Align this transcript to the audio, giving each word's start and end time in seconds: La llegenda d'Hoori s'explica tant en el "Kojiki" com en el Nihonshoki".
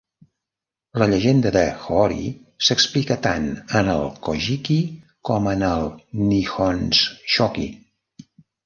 La 1.01 1.07
llegenda 1.11 1.51
d'Hoori 1.55 2.25
s'explica 2.69 3.19
tant 3.27 3.47
en 3.81 3.93
el 3.99 4.09
"Kojiki" 4.29 4.79
com 5.31 5.55
en 5.57 5.71
el 5.71 5.89
Nihonshoki". 6.33 7.73